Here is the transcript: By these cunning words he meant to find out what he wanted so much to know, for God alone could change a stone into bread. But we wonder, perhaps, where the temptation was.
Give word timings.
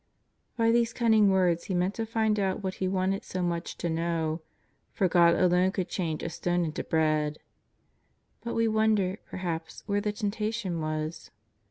By 0.57 0.71
these 0.71 0.93
cunning 0.93 1.29
words 1.29 1.65
he 1.65 1.75
meant 1.75 1.93
to 1.93 2.07
find 2.07 2.39
out 2.39 2.63
what 2.63 2.73
he 2.81 2.87
wanted 2.87 3.23
so 3.23 3.43
much 3.43 3.77
to 3.77 3.87
know, 3.87 4.41
for 4.91 5.07
God 5.07 5.35
alone 5.35 5.71
could 5.71 5.89
change 5.89 6.23
a 6.23 6.29
stone 6.31 6.65
into 6.65 6.83
bread. 6.83 7.37
But 8.43 8.55
we 8.55 8.67
wonder, 8.67 9.19
perhaps, 9.27 9.83
where 9.85 10.01
the 10.01 10.11
temptation 10.11 10.79
was. 10.81 11.29